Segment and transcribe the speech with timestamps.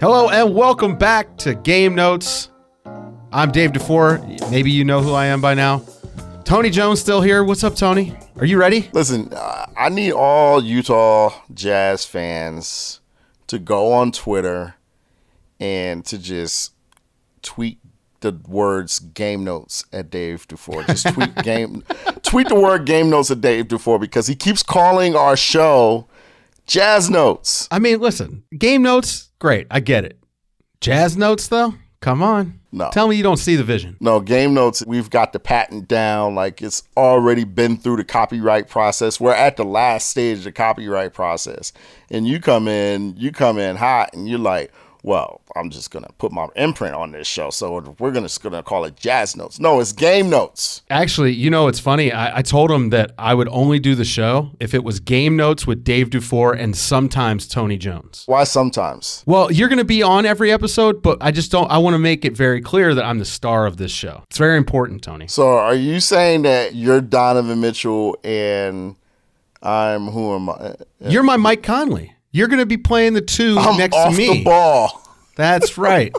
[0.00, 2.50] Hello and welcome back to Game Notes.
[3.32, 4.18] I'm Dave Dufour.
[4.50, 5.82] Maybe you know who I am by now.
[6.44, 7.42] Tony Jones still here.
[7.42, 8.16] What's up, Tony?
[8.36, 8.88] Are you ready?
[8.92, 13.00] Listen, uh, I need all Utah Jazz fans
[13.48, 14.76] to go on Twitter
[15.58, 16.74] and to just
[17.42, 17.78] tweet
[18.24, 20.82] the words game notes at Dave Dufour.
[20.82, 21.84] Just tweet game
[22.22, 26.08] tweet the word game notes at Dave Dufour because he keeps calling our show
[26.66, 27.68] Jazz Notes.
[27.70, 29.66] I mean, listen, Game Notes, great.
[29.70, 30.18] I get it.
[30.80, 31.74] Jazz Notes, though?
[32.00, 32.60] Come on.
[32.70, 32.90] No.
[32.92, 33.96] Tell me you don't see the vision.
[34.00, 36.34] No, game notes, we've got the patent down.
[36.34, 39.20] Like it's already been through the copyright process.
[39.20, 41.72] We're at the last stage of the copyright process.
[42.10, 44.72] And you come in, you come in hot and you're like,
[45.04, 47.50] well, I'm just gonna put my imprint on this show.
[47.50, 49.60] So we're gonna just gonna call it jazz notes.
[49.60, 50.82] No, it's game notes.
[50.90, 52.10] Actually, you know, it's funny.
[52.10, 55.36] I, I told him that I would only do the show if it was Game
[55.36, 58.24] Notes with Dave Dufour and sometimes Tony Jones.
[58.26, 59.22] Why sometimes?
[59.26, 61.70] Well, you're going to be on every episode, but I just don't.
[61.70, 64.22] I want to make it very clear that I'm the star of this show.
[64.30, 65.28] It's very important, Tony.
[65.28, 68.96] So are you saying that you're Donovan Mitchell and
[69.62, 70.76] I'm who am I?
[71.00, 72.13] You're my Mike Conley.
[72.34, 74.38] You're going to be playing the 2 I'm next to me.
[74.38, 75.08] the ball.
[75.36, 76.12] That's right.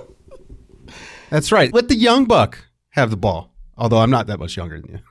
[1.30, 1.74] That's right.
[1.74, 2.58] Let the young buck
[2.92, 3.54] have the ball.
[3.78, 5.02] Although I'm not that much younger than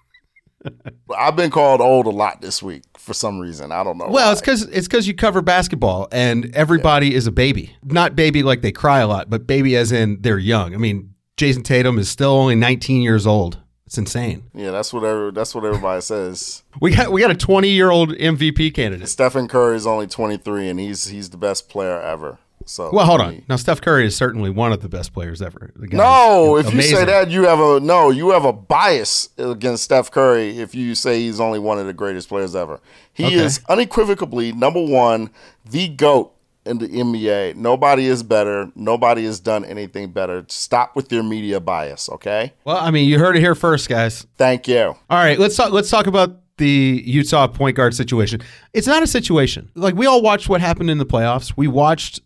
[0.64, 0.72] you.
[1.18, 3.70] I've been called old a lot this week for some reason.
[3.70, 4.06] I don't know.
[4.06, 4.32] Well, why.
[4.32, 7.76] it's because it's because you cover basketball, and everybody is a baby.
[7.84, 10.74] Not baby like they cry a lot, but baby as in they're young.
[10.74, 13.58] I mean, Jayson Tatum is still only 19 years old.
[13.86, 14.44] It's insane.
[14.54, 16.62] yeah, that's what every, that's what everybody says.
[16.80, 19.08] We got we got a 20 year old MVP candidate.
[19.08, 22.38] Stephen Curry is only 23 and he's he's the best player ever.
[22.66, 23.28] So Well, hold on.
[23.30, 25.70] mean- Now, Steph Curry is certainly one of the best players ever.
[25.76, 28.08] No, if you say that, you have a no.
[28.10, 31.92] You have a bias against Steph Curry if you say he's only one of the
[31.92, 32.80] greatest players ever.
[33.12, 33.34] He Okay.
[33.34, 35.28] is unequivocally number one,
[35.68, 36.33] the goat
[36.66, 37.56] in the NBA.
[37.56, 38.70] Nobody is better.
[38.74, 40.44] Nobody has done anything better.
[40.48, 42.52] Stop with your media bias, okay?
[42.64, 44.26] Well, I mean, you heard it here first, guys.
[44.36, 44.78] Thank you.
[44.78, 45.72] All right, let's talk.
[45.72, 48.40] Let's talk about the Utah point guard situation.
[48.72, 51.54] It's not a situation like we all watched what happened in the playoffs.
[51.56, 52.20] We watched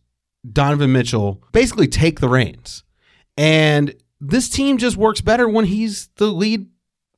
[0.51, 2.85] Donovan Mitchell basically take the reins,
[3.37, 6.67] and this team just works better when he's the lead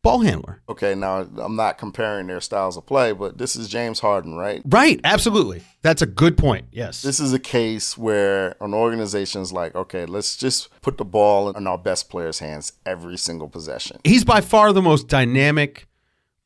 [0.03, 0.63] ball handler.
[0.69, 4.63] Okay, now I'm not comparing their styles of play, but this is James Harden, right?
[4.65, 5.01] Right?
[5.05, 5.63] Absolutely.
[5.83, 6.67] That's a good point.
[6.73, 7.03] Yes.
[7.03, 11.67] This is a case where an organization's like, okay, let's just put the ball in
[11.67, 13.99] our best players' hands every single possession.
[14.05, 15.87] he's by far the most dynamic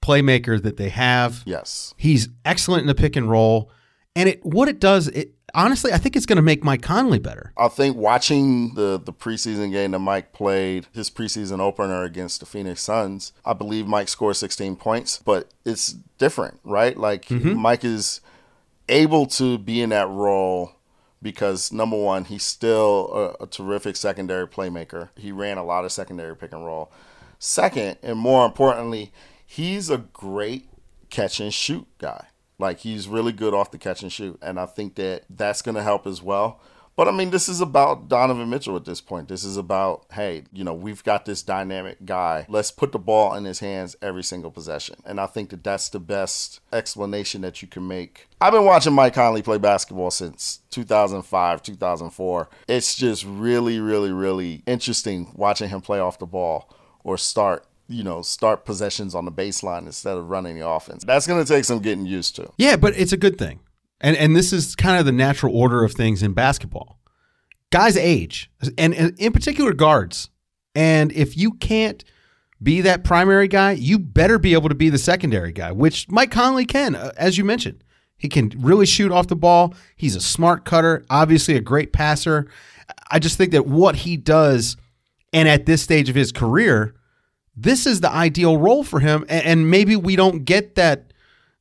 [0.02, 1.42] playmaker that they have.
[1.46, 1.94] Yes.
[1.96, 3.70] He's excellent in the pick and roll,
[4.14, 5.08] and it what it does.
[5.08, 7.52] It honestly, I think it's going to make Mike Conley better.
[7.56, 12.46] I think watching the the preseason game that Mike played, his preseason opener against the
[12.46, 16.96] Phoenix Suns, I believe Mike scored 16 points, but it's different, right?
[16.96, 17.54] Like mm-hmm.
[17.54, 18.20] Mike is
[18.88, 20.72] able to be in that role
[21.22, 25.08] because number one, he's still a, a terrific secondary playmaker.
[25.16, 26.92] He ran a lot of secondary pick and roll.
[27.38, 29.12] Second, and more importantly,
[29.44, 30.68] he's a great
[31.10, 32.26] catch and shoot guy.
[32.58, 35.74] Like he's really good off the catch and shoot, and I think that that's going
[35.74, 36.60] to help as well.
[36.96, 39.28] But I mean, this is about Donovan Mitchell at this point.
[39.28, 42.46] This is about, hey, you know, we've got this dynamic guy.
[42.48, 44.96] Let's put the ball in his hands every single possession.
[45.04, 48.28] And I think that that's the best explanation that you can make.
[48.40, 52.48] I've been watching Mike Conley play basketball since 2005, 2004.
[52.68, 56.72] It's just really, really, really interesting watching him play off the ball
[57.02, 61.04] or start you know, start possessions on the baseline instead of running the offense.
[61.04, 62.50] That's going to take some getting used to.
[62.56, 63.60] Yeah, but it's a good thing.
[64.00, 66.98] And and this is kind of the natural order of things in basketball.
[67.70, 70.30] Guys age, and, and in particular guards.
[70.74, 72.04] And if you can't
[72.62, 76.30] be that primary guy, you better be able to be the secondary guy, which Mike
[76.30, 77.84] Conley can, uh, as you mentioned.
[78.16, 79.74] He can really shoot off the ball.
[79.96, 82.48] He's a smart cutter, obviously a great passer.
[83.10, 84.76] I just think that what he does,
[85.32, 86.94] and at this stage of his career,
[87.56, 89.24] this is the ideal role for him.
[89.28, 91.12] And, and maybe we don't get that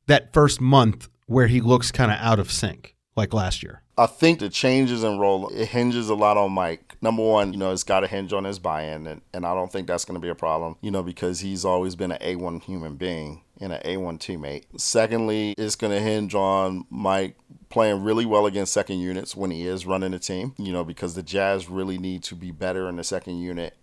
[0.06, 3.80] that first month where he looks kind of out of sync like last year.
[3.96, 6.96] I think the changes in role it hinges a lot on Mike.
[7.00, 9.70] Number one, you know, it's got to hinge on his buy-in, and, and I don't
[9.70, 10.76] think that's going to be a problem.
[10.80, 13.42] You know, because he's always been an A1 human being.
[13.60, 14.64] and an A1 teammate.
[14.78, 17.36] Secondly, it's going to hinge on Mike
[17.68, 21.14] playing really well against second units when he is running the team, you know, because
[21.14, 23.74] the Jazz really need to be better in the second unit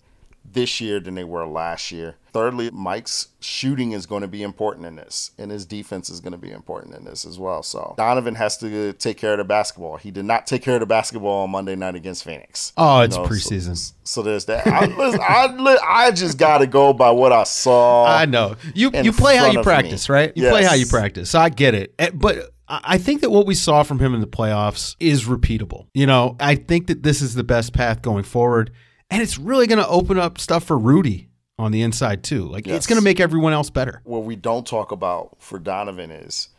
[0.44, 2.16] this year than they were last year.
[2.34, 6.32] Thirdly, Mike's shooting is going to be important in this, and his defense is going
[6.32, 7.62] to be important in this as well.
[7.64, 9.98] So Donovan has to take care of the basketball.
[9.98, 12.72] He did not take care of the basketball on Monday night against Phoenix.
[12.78, 13.78] Oh, it's You know, preseason.
[13.78, 14.66] So, so there's that.
[14.68, 18.06] I, listen, I, I just got to go by what I saw.
[18.08, 18.92] I know you.
[18.94, 20.14] You play how you practice, me.
[20.14, 20.34] right?
[20.36, 21.30] You play how you practice.
[21.30, 24.22] So I get it, Eh, but I think that what we saw from him in
[24.22, 25.88] the playoffs is repeatable.
[25.94, 28.72] You know, I think that this is the best path going forward,
[29.12, 31.30] and it's really going to open up stuff for Rudy
[31.60, 32.46] on the inside too.
[32.48, 34.02] Like it's going to make everyone else better.
[34.04, 36.50] what we don't talk about for Donovan is,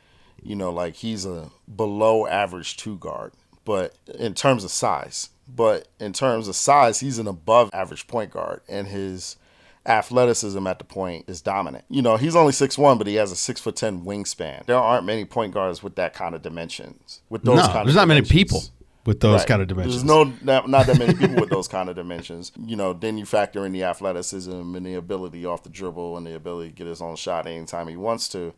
[0.43, 3.33] you know, like he's a below average two guard,
[3.65, 8.31] but in terms of size, but in terms of size, he's an above average point
[8.31, 9.37] guard, and his
[9.85, 11.85] athleticism at the point is dominant.
[11.89, 14.67] You know, he's only six one, but he has a six foot ten wingspan.
[14.67, 17.23] There aren't many point guards with that kind of dimensions.
[17.29, 18.63] With those no, kind there's of not many people
[19.05, 19.49] with those Right.
[19.49, 19.97] kind of dimensions.
[19.97, 22.53] There's no not, not that many people with those kind of dimensions.
[22.65, 26.27] You know, then you factor in the athleticism and the ability off the dribble and
[26.27, 28.55] the ability to get his own shot anytime he wants to.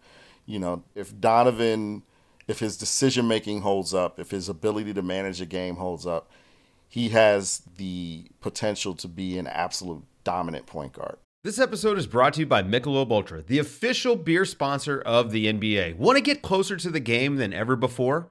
[0.47, 2.03] You know, if Donovan,
[2.47, 6.31] if his decision making holds up, if his ability to manage a game holds up,
[6.89, 11.17] he has the potential to be an absolute dominant point guard.
[11.43, 15.47] This episode is brought to you by Michelob Ultra, the official beer sponsor of the
[15.47, 15.97] NBA.
[15.97, 18.31] Want to get closer to the game than ever before?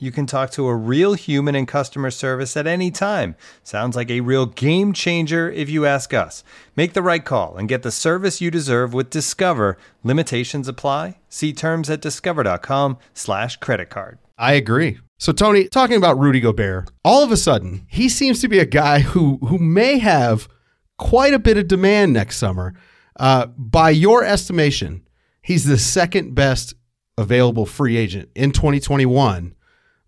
[0.00, 3.34] You can talk to a real human in customer service at any time.
[3.64, 6.44] Sounds like a real game changer if you ask us.
[6.76, 9.76] Make the right call and get the service you deserve with Discover.
[10.04, 11.18] Limitations apply.
[11.28, 14.18] See terms at discover.com/slash credit card.
[14.38, 15.00] I agree.
[15.18, 18.66] So Tony, talking about Rudy Gobert, all of a sudden he seems to be a
[18.66, 20.48] guy who who may have
[20.96, 22.74] quite a bit of demand next summer.
[23.18, 25.08] Uh, by your estimation,
[25.42, 26.74] he's the second best
[27.16, 29.56] available free agent in 2021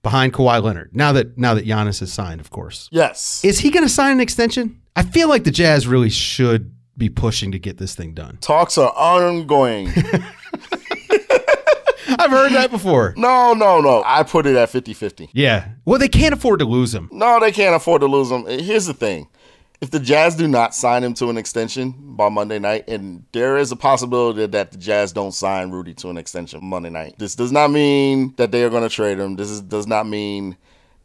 [0.02, 0.90] behind Kawhi Leonard.
[0.94, 2.88] Now that now that Giannis has signed, of course.
[2.90, 3.44] Yes.
[3.44, 4.80] Is he going to sign an extension?
[4.96, 8.38] I feel like the Jazz really should be pushing to get this thing done.
[8.40, 9.88] Talks are ongoing.
[12.18, 13.14] I've heard that before.
[13.16, 14.02] no, no, no.
[14.04, 15.30] I put it at 50 50.
[15.32, 15.68] Yeah.
[15.84, 17.08] Well, they can't afford to lose him.
[17.12, 18.46] No, they can't afford to lose him.
[18.46, 19.28] Here's the thing.
[19.80, 23.56] If the Jazz do not sign him to an extension by Monday night, and there
[23.56, 27.34] is a possibility that the Jazz don't sign Rudy to an extension Monday night, this
[27.34, 29.36] does not mean that they are going to trade him.
[29.36, 30.58] This is, does not mean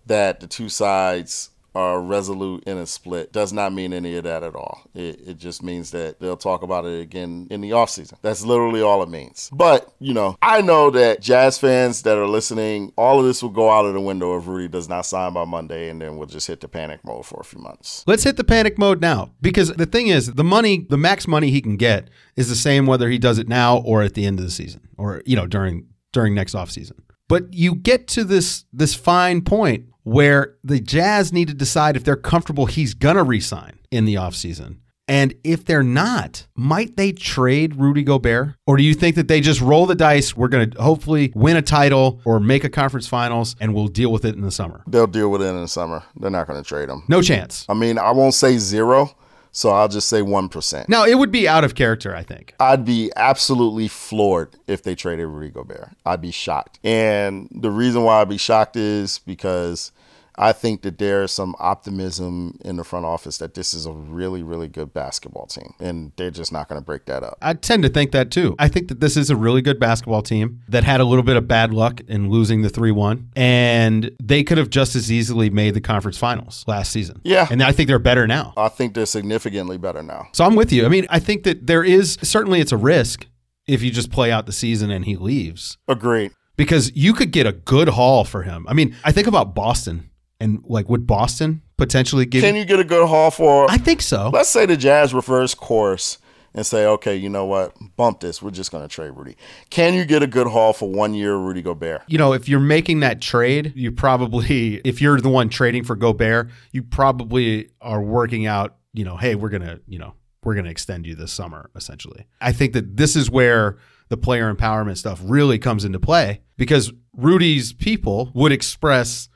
[0.07, 3.33] that the two sides are resolute in a split.
[3.33, 4.81] Does not mean any of that at all.
[4.93, 8.13] It, it just means that they'll talk about it again in the offseason.
[8.21, 9.49] That's literally all it means.
[9.53, 13.49] But, you know, I know that Jazz fans that are listening, all of this will
[13.49, 16.27] go out of the window if Rudy does not sign by Monday, and then we'll
[16.27, 18.03] just hit the panic mode for a few months.
[18.07, 21.51] Let's hit the panic mode now because the thing is, the money, the max money
[21.51, 24.39] he can get is the same whether he does it now or at the end
[24.39, 26.99] of the season or you know during during next offseason.
[27.27, 32.03] But you get to this this fine point where the Jazz need to decide if
[32.03, 34.77] they're comfortable he's going to resign in the offseason.
[35.07, 38.55] And if they're not, might they trade Rudy Gobert?
[38.65, 40.35] Or do you think that they just roll the dice?
[40.35, 44.11] We're going to hopefully win a title or make a conference finals and we'll deal
[44.11, 44.83] with it in the summer.
[44.87, 46.03] They'll deal with it in the summer.
[46.15, 47.03] They're not going to trade him.
[47.07, 47.65] No chance.
[47.69, 49.15] I mean, I won't say zero,
[49.51, 50.89] so I'll just say 1%.
[50.89, 52.55] Now, it would be out of character, I think.
[52.59, 55.89] I'd be absolutely floored if they traded Rudy Gobert.
[56.05, 56.79] I'd be shocked.
[56.83, 59.91] And the reason why I'd be shocked is because
[60.37, 64.43] I think that there's some optimism in the front office that this is a really,
[64.43, 65.73] really good basketball team.
[65.79, 67.37] And they're just not going to break that up.
[67.41, 68.55] I tend to think that too.
[68.59, 71.37] I think that this is a really good basketball team that had a little bit
[71.37, 75.49] of bad luck in losing the 3 1, and they could have just as easily
[75.49, 77.21] made the conference finals last season.
[77.23, 77.47] Yeah.
[77.49, 78.53] And I think they're better now.
[78.57, 80.27] I think they're significantly better now.
[80.33, 80.85] So I'm with you.
[80.85, 83.27] I mean, I think that there is certainly it's a risk
[83.67, 86.31] if you just play out the season and he leaves Agreed.
[86.55, 88.65] because you could get a good haul for him.
[88.69, 92.79] I mean, I think about Boston and like would Boston potentially give Can you get
[92.79, 94.29] a good haul for, I think so.
[94.33, 96.17] let's say the Jazz reverse course
[96.53, 97.75] and say, okay, you know what?
[97.97, 98.41] Bump this.
[98.41, 99.35] We're just going to trade Rudy.
[99.69, 102.03] Can you get a good haul for one year Rudy Gobert?
[102.07, 105.95] you know, if you're making that trade, you probably, if you're the one trading for
[105.95, 110.13] Gobert, you probably are working out, you know, hey, we're going to, you know,
[110.43, 112.25] we're going to extend you this summer, essentially.
[112.39, 113.77] I think that this is where
[114.09, 119.27] the player empowerment stuff really comes into play because Rudy's people would express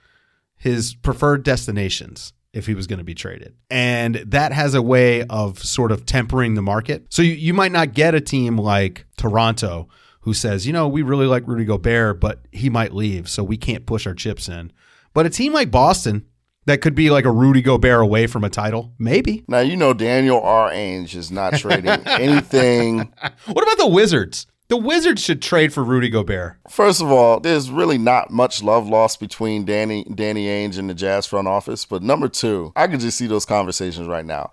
[0.59, 3.55] his preferred destinations if he was going to be traded.
[3.71, 7.05] And that has a way of sort of tempering the market.
[7.09, 9.87] So you, you might not get a team like Toronto
[10.21, 13.55] who says, you know, we really like Rudy Gobert, but he might leave, so we
[13.55, 14.71] can't push our chips in.
[15.13, 16.25] But a team like Boston
[16.65, 19.43] that could be like a Rudy Gobert away from a title, maybe.
[19.47, 20.69] Now you know Daniel R.
[20.71, 23.11] Ainge is not trading anything.
[23.45, 24.45] What about the Wizards?
[24.69, 26.57] The Wizards should trade for Rudy Gobert.
[26.69, 30.93] First of all, there's really not much love lost between Danny Danny Ainge and the
[30.93, 31.85] Jazz front office.
[31.85, 34.51] But number two, I could just see those conversations right now.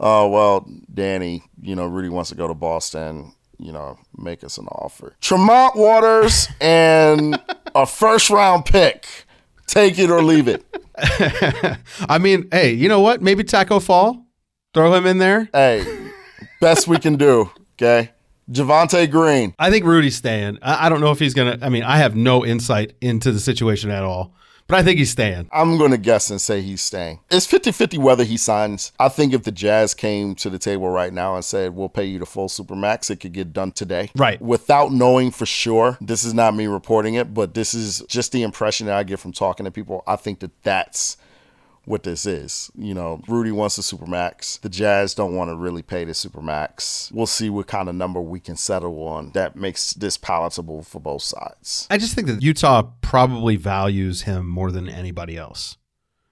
[0.00, 3.34] Oh well, Danny, you know, Rudy wants to go to Boston.
[3.58, 5.16] You know, make us an offer.
[5.20, 7.38] Tremont Waters and
[7.74, 9.06] a first round pick.
[9.66, 10.64] Take it or leave it.
[12.08, 13.20] I mean, hey, you know what?
[13.20, 14.24] Maybe Taco Fall.
[14.72, 15.50] Throw him in there.
[15.52, 16.10] Hey,
[16.58, 17.50] best we can do.
[17.74, 18.12] Okay.
[18.50, 19.54] Javonte Green.
[19.58, 20.58] I think Rudy's staying.
[20.62, 21.58] I, I don't know if he's gonna.
[21.62, 24.34] I mean, I have no insight into the situation at all,
[24.68, 25.48] but I think he's staying.
[25.50, 27.20] I'm going to guess and say he's staying.
[27.30, 28.92] It's 50 50 whether he signs.
[28.98, 32.04] I think if the Jazz came to the table right now and said, we'll pay
[32.04, 34.10] you the full Supermax, it could get done today.
[34.14, 34.40] Right.
[34.42, 38.42] Without knowing for sure, this is not me reporting it, but this is just the
[38.42, 40.04] impression that I get from talking to people.
[40.06, 41.16] I think that that's
[41.88, 42.70] what this is.
[42.76, 44.60] You know, Rudy wants the Supermax.
[44.60, 47.10] The Jazz don't want to really pay the Supermax.
[47.12, 51.00] We'll see what kind of number we can settle on that makes this palatable for
[51.00, 51.86] both sides.
[51.90, 55.76] I just think that Utah probably values him more than anybody else,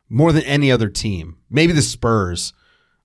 [0.08, 1.38] more than any other team.
[1.50, 2.52] Maybe the Spurs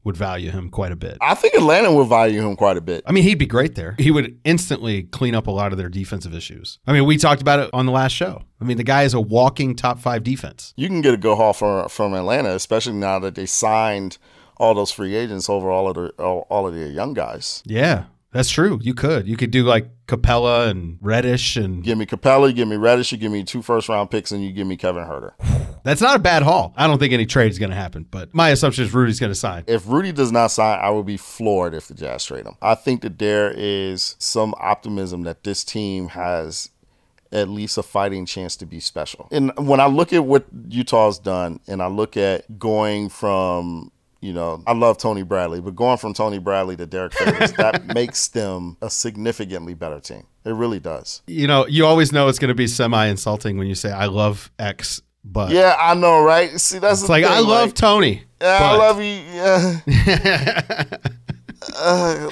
[0.04, 1.18] would value him quite a bit.
[1.22, 3.04] I think Atlanta would value him quite a bit.
[3.06, 3.96] I mean, he'd be great there.
[4.00, 6.80] He would instantly clean up a lot of their defensive issues.
[6.88, 8.44] I mean, we talked about it on the last show.
[8.60, 10.74] I mean, the guy is a walking top five defense.
[10.76, 14.18] You can get a go haul from from Atlanta, especially now that they signed
[14.58, 17.64] all those free agents over all of the all, all of their young guys.
[17.66, 18.80] Yeah, that's true.
[18.82, 19.28] You could.
[19.28, 23.12] You could do like Capela and Reddish, and Give me Capela, you give me Reddish,
[23.12, 25.34] you give me two first round picks, and you give me Kevin Huerter.
[25.84, 26.74] that's not a bad haul.
[26.78, 29.32] I don't think any trade is going to happen, but my assumption is Rudy's going
[29.32, 29.64] to sign.
[29.68, 32.56] If Rudy does not sign, I will be floored if the Jazz trade him.
[32.62, 36.70] I think that there is some optimism that this team has
[37.32, 39.28] at least a fighting chance to be special.
[39.32, 44.34] And when I look at what Utah's done and I look at going from you
[44.34, 48.28] know, I love Tony Bradley, but going from Tony Bradley to Derrick Favors, that makes
[48.28, 50.28] them a significantly better team.
[50.46, 51.22] It really does.
[51.28, 54.06] You know, you always know it's going to be semi insulting when you say, I
[54.06, 56.52] love X, but Yeah, I know, right?
[56.60, 58.24] See, that's like, thing, I love like, Tony.
[58.42, 59.06] Yeah, I love you.
[59.06, 60.98] Yeah.
[61.76, 62.32] Uh,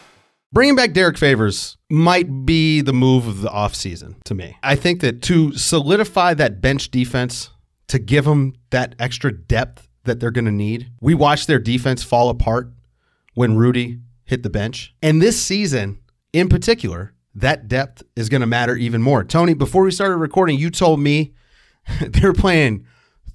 [0.53, 4.57] Bringing back Derrick Favors might be the move of the offseason to me.
[4.61, 7.51] I think that to solidify that bench defense,
[7.87, 12.03] to give them that extra depth that they're going to need, we watched their defense
[12.03, 12.69] fall apart
[13.33, 14.93] when Rudy hit the bench.
[15.01, 16.01] And this season,
[16.33, 19.23] in particular, that depth is going to matter even more.
[19.23, 21.33] Tony, before we started recording, you told me
[22.01, 22.85] they're playing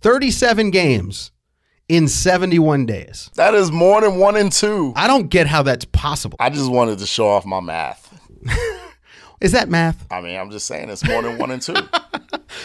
[0.02, 1.30] 37 games
[1.88, 3.30] in 71 days.
[3.36, 4.92] that is more than one and two.
[4.96, 6.36] I don't get how that's possible.
[6.40, 8.12] I just wanted to show off my math.
[9.40, 10.06] Is that math?
[10.10, 11.74] I mean, I'm just saying it's more than one and two.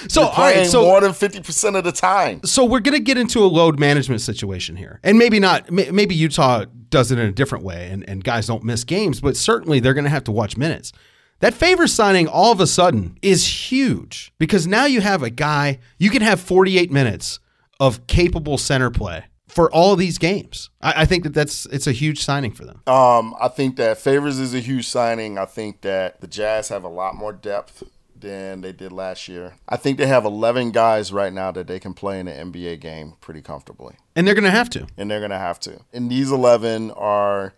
[0.07, 2.41] So, all Playing right, so more than 50% of the time.
[2.43, 4.99] so we're going to get into a load management situation here.
[5.03, 8.63] And maybe not, maybe Utah does it in a different way and, and guys don't
[8.63, 10.91] miss games, but certainly they're going to have to watch minutes.
[11.39, 15.79] That favor signing all of a sudden is huge because now you have a guy,
[15.99, 17.39] you can have 48 minutes
[17.81, 20.69] of capable center play for all of these games.
[20.81, 22.81] I, I think that that's it's a huge signing for them.
[22.87, 25.37] Um, I think that Favors is a huge signing.
[25.37, 27.83] I think that the Jazz have a lot more depth
[28.15, 29.55] than they did last year.
[29.67, 32.79] I think they have 11 guys right now that they can play in an NBA
[32.79, 33.95] game pretty comfortably.
[34.15, 34.85] And they're going to have to.
[34.95, 35.79] and they're gonna have to.
[35.91, 37.53] And these eleven are.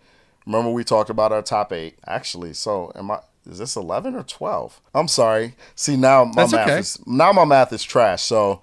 [0.46, 1.96] Remember we talked about our top eight.
[2.08, 3.20] Actually, so am I?
[3.46, 4.80] is this 11 or 12?
[4.96, 5.56] I'm sorry.
[5.75, 6.80] See now my That's math okay.
[6.80, 8.24] is now my math is trash.
[8.24, 8.62] So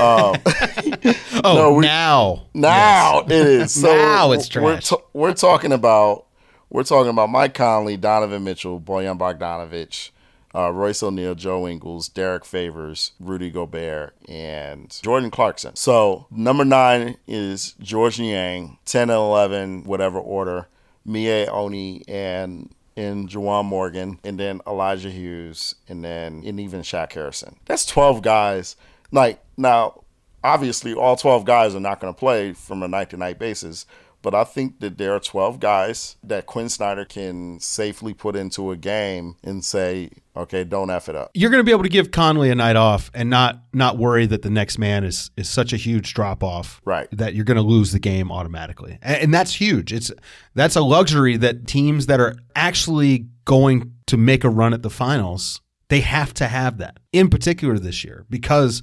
[0.00, 0.36] um,
[1.44, 2.46] Oh, No, we- now.
[2.54, 3.72] now it is.
[3.80, 4.88] So Now it's We're, trash.
[4.88, 6.26] ta- we're talking about
[6.70, 10.10] we're talking about Mike Conley, Donovan Mitchell, Bojan Bogdanovic,
[10.54, 15.76] uh, Royce O'Neale, Joe Ingles, Derrick Favors, Rudy Gobert, and Jordan Clarkson.
[15.76, 20.68] So number nine is Georges Niang, 10 and 11, whatever order,
[21.06, 27.12] Miye Oni, and and Juwan Morgan, and then Elijah Hughes, and then and even Shaq
[27.12, 27.56] Harrison.
[27.64, 28.74] That's 12 guys.
[29.10, 30.04] Like now,
[30.44, 33.86] obviously all 12 guys are not going to play from a night to night basis
[34.22, 38.70] but i think that there are 12 guys that quinn snyder can safely put into
[38.70, 41.88] a game and say okay don't f it up You're going to be able to
[41.88, 45.48] give Conley a night off and not not worry that the next man is is
[45.48, 47.08] such a huge drop off, Right.
[47.12, 49.92] That you're going to lose the game automatically, and, and that's huge.
[49.92, 50.12] It's
[50.54, 54.90] that's a luxury that teams that are actually going to make a run at the
[54.90, 56.98] finals they have to have that.
[57.12, 58.82] In particular this year because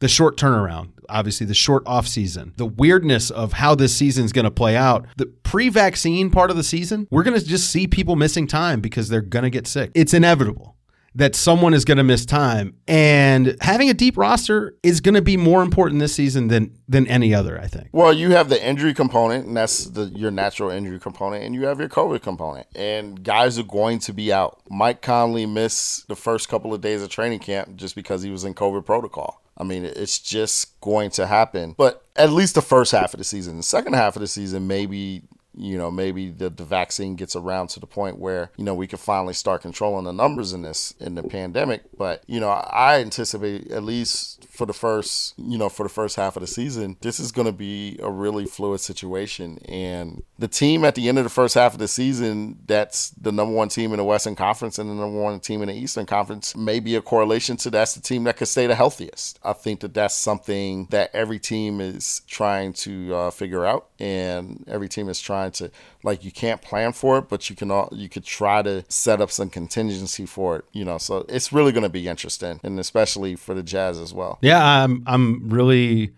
[0.00, 4.32] the short turnaround, obviously the short off season, the weirdness of how this season is
[4.32, 5.06] going to play out.
[5.16, 9.08] The pre-vaccine part of the season, we're going to just see people missing time because
[9.08, 9.92] they're going to get sick.
[9.94, 10.73] It's inevitable
[11.16, 15.22] that someone is going to miss time and having a deep roster is going to
[15.22, 17.88] be more important this season than than any other, I think.
[17.92, 21.66] well you have the injury component and that's the your natural injury component and you
[21.66, 26.16] have your covid component and guys are going to be out mike conley missed the
[26.16, 29.62] first couple of days of training camp just because he was in covid protocol I
[29.62, 31.74] mean, it's just going to happen.
[31.78, 33.56] But at least the first half of the season.
[33.56, 35.22] The second half of the season, maybe
[35.56, 38.86] you know, maybe the, the vaccine gets around to the point where, you know, we
[38.86, 41.82] can finally start controlling the numbers in this in the pandemic.
[41.96, 46.16] But, you know, I anticipate at least for the first, you know, for the first
[46.16, 49.58] half of the season, this is going to be a really fluid situation.
[49.68, 53.32] And the team at the end of the first half of the season, that's the
[53.32, 56.06] number one team in the Western Conference and the number one team in the Eastern
[56.06, 59.38] Conference, may be a correlation to that's the team that could stay the healthiest.
[59.42, 64.64] I think that that's something that every team is trying to uh, figure out, and
[64.68, 65.70] every team is trying to
[66.02, 69.20] like you can't plan for it, but you can all you could try to set
[69.20, 70.64] up some contingency for it.
[70.72, 74.12] You know, so it's really going to be interesting, and especially for the Jazz as
[74.12, 74.38] well.
[74.42, 76.12] Yeah, I'm I'm really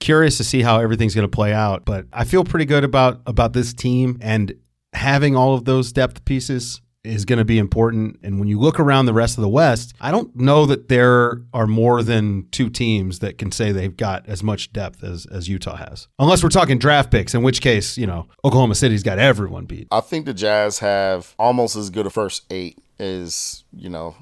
[0.00, 3.20] curious to see how everything's going to play out, but I feel pretty good about
[3.26, 4.54] about this team and
[4.92, 8.18] having all of those depth pieces is going to be important.
[8.22, 11.42] And when you look around the rest of the West, I don't know that there
[11.52, 15.48] are more than two teams that can say they've got as much depth as as
[15.48, 16.08] Utah has.
[16.18, 19.88] Unless we're talking draft picks, in which case, you know, Oklahoma City's got everyone beat.
[19.90, 24.14] I think the Jazz have almost as good a first eight as you know.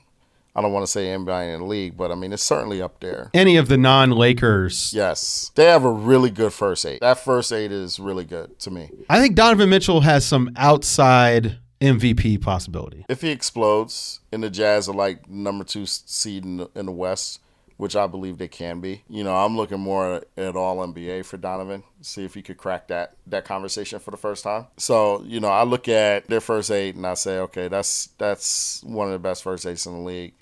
[0.52, 2.98] I don't want to say anybody in the league, but I mean it's certainly up
[3.00, 3.30] there.
[3.32, 7.00] Any of the non-Lakers, Yes, they have a really good first eight.
[7.00, 8.90] That first eight is really good to me.
[9.08, 13.06] I think Donovan Mitchell has some outside MVP possibility.
[13.08, 16.92] If he explodes, and the Jazz are like number two seed in the, in the
[16.92, 17.40] West,
[17.80, 19.04] which I believe they can be.
[19.08, 22.88] You know, I'm looking more at all NBA for Donovan, see if he could crack
[22.88, 24.66] that that conversation for the first time.
[24.76, 28.84] So, you know, I look at their first eight and I say, okay, that's that's
[28.84, 30.34] one of the best first eights in the league.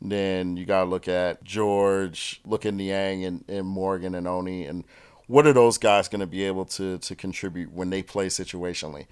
[0.00, 4.84] Then you gotta look at Georges, look at Niang and, and Morgan and Oni, and
[5.26, 9.06] what are those guys going to be able to to contribute when they play situationally?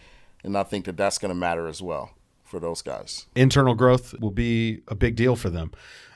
[0.45, 2.11] And I think that that's going to matter as well
[2.45, 3.27] for those guys.
[3.35, 5.71] internal growth will be a big deal for them.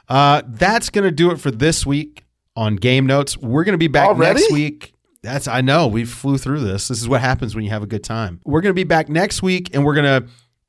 [0.09, 2.25] Uh, that's going to do it for this week
[2.57, 3.37] on Game Notes.
[3.37, 4.41] We're going to be back Already?
[4.41, 4.95] next week.
[5.23, 6.89] That's I know we flew through this.
[6.89, 8.41] This is what happens when you have a good time.
[8.45, 10.23] We're going to be back next week, and we're gonna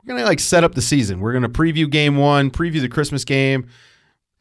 [0.05, 1.21] we're gonna like set up the season.
[1.21, 3.67] We're going to preview Game One, preview the Christmas game.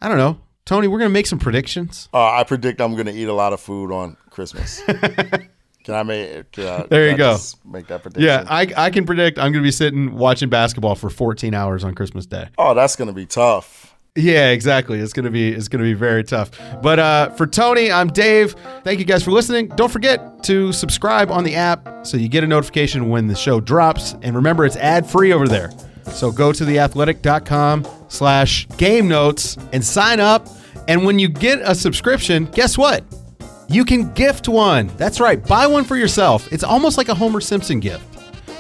[0.03, 0.87] I don't know, Tony.
[0.87, 2.11] We're going to make some predictions.
[2.12, 4.83] Uh, I predict I'm going to eat a lot of food on Christmas.
[5.85, 6.53] can I make?
[6.53, 7.37] Can I, There you go.
[7.64, 8.25] Make that prediction.
[8.27, 11.85] Yeah, I I can predict I'm going to be sitting watching basketball for 14 hours
[11.85, 12.49] on Christmas Day.
[12.59, 13.88] oh, that's going to be tough.
[14.14, 14.99] Yeah, exactly.
[15.01, 16.51] It's gonna be it's gonna be very tough.
[16.83, 18.55] But uh, for Tony, I'm Dave.
[18.85, 19.68] Thank you guys for listening.
[19.68, 23.59] Don't forget to subscribe on the app so you get a notification when the show
[23.59, 24.14] drops.
[24.21, 25.71] And remember, it's ad free over there.
[26.12, 30.47] So go to theathletic.com slash game notes and sign up.
[30.88, 33.05] And when you get a subscription, guess what?
[33.68, 34.88] You can gift one.
[34.96, 35.42] That's right.
[35.46, 36.51] Buy one for yourself.
[36.53, 38.05] It's almost like a Homer Simpson gift.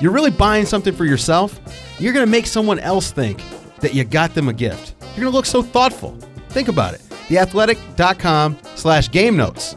[0.00, 1.60] You're really buying something for yourself.
[1.98, 3.42] You're going to make someone else think
[3.80, 4.94] that you got them a gift.
[5.00, 6.16] You're going to look so thoughtful.
[6.48, 7.00] Think about it.
[7.28, 9.76] Theathletic.com slash game notes.